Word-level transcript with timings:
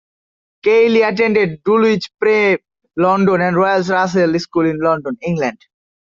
Keighley 0.63 1.03
attended 1.03 1.61
Dulwich 1.63 2.09
Prep 2.19 2.61
London 2.97 3.39
and 3.41 3.55
Royal 3.55 3.83
Russell 3.83 4.39
School 4.39 4.65
in 4.65 4.79
London, 4.79 5.15
England. 5.21 5.59